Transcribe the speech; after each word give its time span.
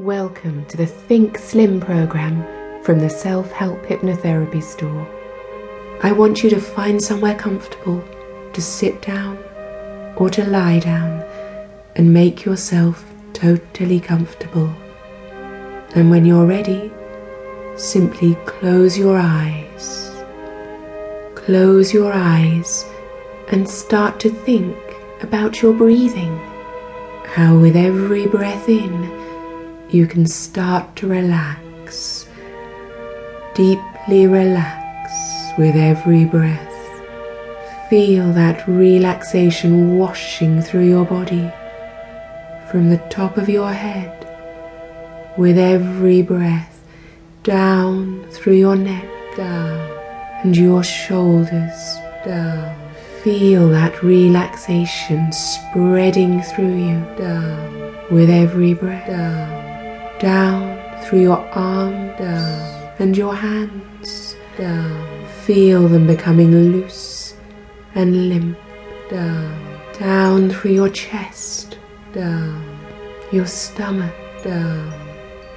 Welcome 0.00 0.64
to 0.66 0.76
the 0.76 0.86
Think 0.86 1.36
Slim 1.38 1.80
program 1.80 2.44
from 2.84 3.00
the 3.00 3.10
Self 3.10 3.50
Help 3.50 3.82
Hypnotherapy 3.82 4.62
Store. 4.62 5.08
I 6.04 6.12
want 6.12 6.44
you 6.44 6.50
to 6.50 6.60
find 6.60 7.02
somewhere 7.02 7.34
comfortable 7.34 8.04
to 8.52 8.62
sit 8.62 9.02
down 9.02 9.38
or 10.16 10.30
to 10.30 10.44
lie 10.44 10.78
down 10.78 11.24
and 11.96 12.14
make 12.14 12.44
yourself 12.44 13.04
totally 13.32 13.98
comfortable. 13.98 14.72
And 15.96 16.10
when 16.12 16.24
you're 16.24 16.46
ready, 16.46 16.92
simply 17.74 18.36
close 18.46 18.96
your 18.96 19.18
eyes. 19.18 20.12
Close 21.34 21.92
your 21.92 22.12
eyes 22.12 22.84
and 23.48 23.68
start 23.68 24.20
to 24.20 24.30
think 24.30 24.78
about 25.22 25.60
your 25.60 25.72
breathing. 25.72 26.38
How, 27.24 27.58
with 27.58 27.74
every 27.74 28.28
breath 28.28 28.68
in, 28.68 29.17
you 29.90 30.06
can 30.06 30.26
start 30.26 30.94
to 30.96 31.08
relax, 31.08 32.28
deeply 33.54 34.26
relax 34.26 35.12
with 35.56 35.76
every 35.76 36.26
breath. 36.26 36.66
Feel 37.88 38.30
that 38.34 38.68
relaxation 38.68 39.96
washing 39.96 40.60
through 40.60 40.86
your 40.86 41.06
body 41.06 41.50
from 42.70 42.90
the 42.90 42.98
top 43.08 43.38
of 43.38 43.48
your 43.48 43.72
head 43.72 44.14
with 45.38 45.56
every 45.56 46.20
breath 46.20 46.84
down 47.42 48.28
through 48.30 48.56
your 48.56 48.76
neck, 48.76 49.08
down, 49.38 49.78
and 50.44 50.54
your 50.54 50.84
shoulders, 50.84 51.96
down. 52.26 52.76
Feel 53.24 53.70
that 53.70 54.02
relaxation 54.02 55.32
spreading 55.32 56.42
through 56.42 56.76
you, 56.76 57.16
down, 57.16 57.96
with 58.10 58.28
every 58.28 58.74
breath, 58.74 59.06
down 59.06 59.68
down 60.18 60.78
through 61.04 61.22
your 61.22 61.38
arm, 61.54 62.08
down, 62.16 62.92
and 62.98 63.16
your 63.16 63.34
hands, 63.34 64.36
down. 64.56 65.26
Feel 65.44 65.88
them 65.88 66.06
becoming 66.06 66.50
loose 66.72 67.34
and 67.94 68.28
limp, 68.28 68.58
down, 69.10 69.80
down 69.98 70.50
through 70.50 70.72
your 70.72 70.90
chest, 70.90 71.78
down, 72.12 72.62
your 73.32 73.46
stomach, 73.46 74.14
down, 74.42 74.92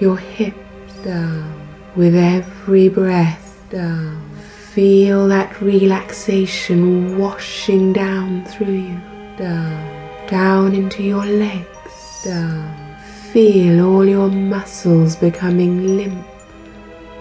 your 0.00 0.16
hips, 0.16 0.94
down. 1.04 1.56
With 1.96 2.14
every 2.14 2.88
breath, 2.88 3.66
down. 3.70 4.30
Feel 4.72 5.26
that 5.28 5.60
relaxation 5.60 7.18
washing 7.18 7.92
down 7.92 8.44
through 8.44 8.74
you, 8.74 9.00
down, 9.36 10.28
down 10.28 10.74
into 10.74 11.02
your 11.02 11.26
legs, 11.26 12.22
down 12.24 12.89
Feel 13.32 13.86
all 13.86 14.04
your 14.04 14.28
muscles 14.28 15.14
becoming 15.14 15.96
limp 15.96 16.26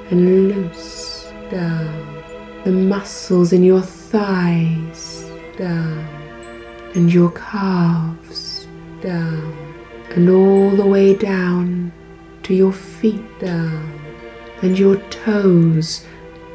and 0.09 0.49
loose 0.49 1.31
down. 1.51 2.23
The 2.63 2.71
muscles 2.71 3.53
in 3.53 3.63
your 3.63 3.83
thighs 3.83 5.29
down 5.55 5.99
and 6.95 7.13
your 7.13 7.29
calves 7.33 8.67
down 9.03 9.53
and 10.09 10.27
all 10.31 10.71
the 10.71 10.83
way 10.87 11.13
down 11.13 11.91
to 12.41 12.55
your 12.55 12.73
feet 12.73 13.39
down 13.39 13.93
and 14.63 14.79
your 14.79 14.95
toes 15.11 16.07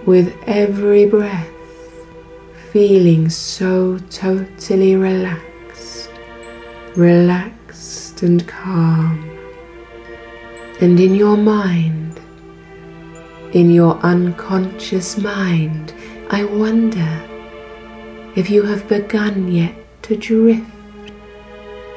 with 0.04 0.36
every 0.48 1.06
breath 1.06 1.48
feeling 2.72 3.28
so 3.28 3.98
totally 4.10 4.96
relaxed, 4.96 6.10
relaxed 6.96 8.20
and 8.22 8.44
calm 8.48 9.33
and 10.80 10.98
in 10.98 11.14
your 11.14 11.36
mind, 11.36 12.20
in 13.52 13.70
your 13.70 13.94
unconscious 13.98 15.16
mind, 15.16 15.94
I 16.30 16.44
wonder 16.44 17.22
if 18.34 18.50
you 18.50 18.62
have 18.64 18.88
begun 18.88 19.52
yet 19.52 19.74
to 20.02 20.16
drift, 20.16 20.66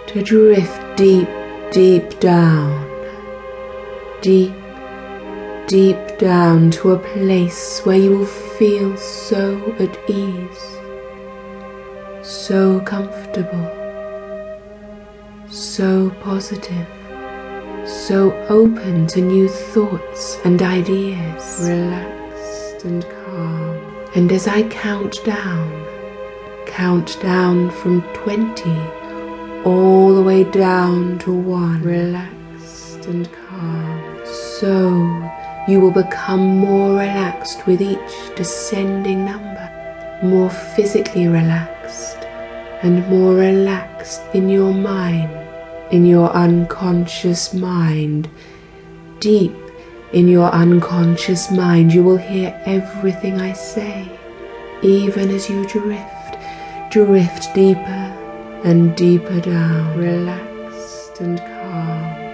to 0.08 0.22
drift 0.22 0.98
deep, 0.98 1.28
deep 1.72 2.20
down, 2.20 2.86
deep, 4.22 4.54
deep 5.66 6.20
down 6.20 6.70
to 6.72 6.92
a 6.92 7.00
place 7.00 7.82
where 7.84 7.98
you 7.98 8.12
will 8.12 8.26
feel 8.26 8.96
so 8.96 9.58
at 9.80 9.98
ease, 10.08 10.78
so 12.22 12.80
comfortable, 12.82 13.68
so 15.50 16.12
positive 16.22 16.97
so 17.88 18.34
open 18.50 19.08
to 19.08 19.22
new 19.22 19.48
thoughts 19.48 20.38
and 20.44 20.62
ideas, 20.62 21.58
relaxed 21.62 22.84
and 22.84 23.04
calm. 23.04 24.10
And 24.16 24.32
as 24.32 24.48
I 24.48 24.68
count 24.68 25.24
down, 25.24 25.86
count 26.66 27.18
down 27.22 27.72
from 27.72 28.02
20 28.14 28.70
all 29.64 30.14
the 30.14 30.22
way 30.22 30.44
down 30.44 31.18
to 31.20 31.32
1, 31.32 31.82
relaxed 31.82 33.06
and 33.06 33.30
calm. 33.32 34.22
So 34.26 35.32
you 35.68 35.80
will 35.80 35.92
become 35.92 36.58
more 36.58 36.92
relaxed 36.92 37.66
with 37.68 37.82
each 37.82 38.36
descending 38.36 39.24
number, 39.24 40.20
more 40.24 40.50
physically 40.50 41.28
relaxed 41.28 42.18
and 42.84 43.08
more 43.08 43.34
relaxed 43.34 44.22
in 44.34 44.50
your 44.50 44.74
mind 44.74 45.48
in 45.92 46.06
your 46.06 46.30
unconscious 46.32 47.54
mind. 47.54 48.30
Deep 49.20 49.56
in 50.14 50.28
your 50.28 50.50
unconscious 50.50 51.52
mind, 51.52 51.94
you 51.94 52.04
will 52.04 52.18
hear 52.18 52.60
everything 52.66 53.42
I 53.42 53.54
say, 53.54 54.10
even 54.82 55.30
as 55.32 55.50
you 55.50 55.68
drift, 55.68 56.38
drift 56.92 57.54
deeper 57.54 58.14
and 58.64 58.96
deeper 58.96 59.42
down, 59.42 59.98
relaxed 59.98 61.20
and 61.20 61.40
calm. 61.40 62.28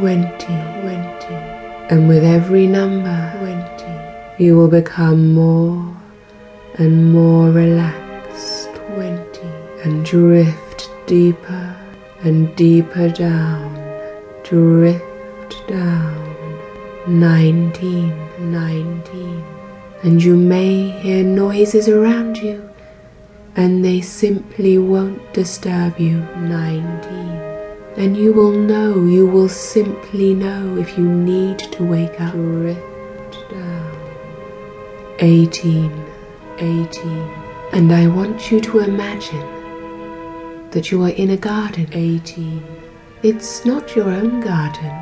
20, 0.00 0.28
20. 0.44 1.34
and 1.88 2.06
with 2.06 2.22
every 2.22 2.66
number, 2.66 3.32
twenty, 3.38 4.44
you 4.44 4.54
will 4.56 4.68
become 4.68 5.32
more 5.32 5.96
and 6.74 7.12
more 7.12 7.50
relaxed. 7.50 8.68
Twenty, 8.74 9.48
and 9.84 10.04
drift 10.04 10.90
deeper 11.06 11.65
and 12.22 12.54
deeper 12.56 13.08
down, 13.08 13.74
drift 14.42 15.68
down. 15.68 16.24
Nineteen, 17.08 18.12
nineteen, 18.50 19.44
and 20.02 20.20
you 20.20 20.36
may 20.36 20.88
hear 20.90 21.22
noises 21.22 21.88
around 21.88 22.36
you, 22.36 22.68
and 23.54 23.84
they 23.84 24.00
simply 24.00 24.76
won't 24.76 25.32
disturb 25.32 26.00
you. 26.00 26.18
Nineteen, 26.36 27.30
and 27.96 28.16
you 28.16 28.32
will 28.32 28.50
know, 28.50 29.04
you 29.04 29.24
will 29.24 29.48
simply 29.48 30.34
know 30.34 30.76
if 30.78 30.98
you 30.98 31.08
need 31.08 31.60
to 31.60 31.84
wake 31.84 32.20
up. 32.20 32.32
Drift 32.32 33.50
down. 33.52 33.96
Eighteen, 35.20 35.92
eighteen, 36.58 37.30
and 37.72 37.92
I 37.92 38.08
want 38.08 38.50
you 38.50 38.60
to 38.62 38.80
imagine 38.80 39.46
that 40.76 40.90
you 40.90 41.02
are 41.02 41.08
in 41.08 41.30
a 41.30 41.36
garden. 41.38 41.88
18. 41.90 42.62
It's 43.22 43.64
not 43.64 43.96
your 43.96 44.10
own 44.10 44.42
garden, 44.42 44.94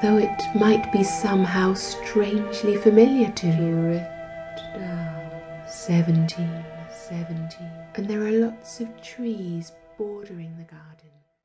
though 0.00 0.16
it 0.16 0.42
might 0.54 0.90
be 0.90 1.04
somehow 1.04 1.74
strangely 1.74 2.78
familiar 2.78 3.30
to 3.30 3.46
you. 3.46 4.00
Drift 4.00 4.78
down. 4.78 5.68
17. 5.68 6.64
17. 7.10 7.70
And 7.94 8.08
there 8.08 8.22
are 8.22 8.30
lots 8.30 8.80
of 8.80 8.88
trees 9.02 9.72
bordering 9.98 10.56
the 10.56 10.64
garden. 10.64 11.10